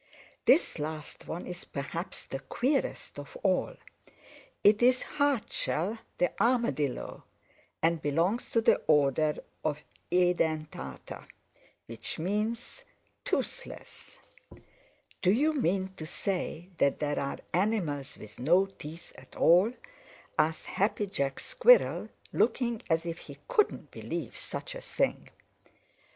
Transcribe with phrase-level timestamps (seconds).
[0.45, 3.75] This last one is perhaps the queerest of all.
[4.63, 7.23] It is Hardshell the Armadillo,
[7.83, 11.27] and belongs to the order of Edentata,
[11.85, 12.83] which means
[13.23, 14.17] toothless."
[15.21, 19.71] "Do you men to say that there are animals with no teeth at all?"
[20.35, 25.29] asked Happy Jack Squirrel, looking as if he couldn't believe such a thing.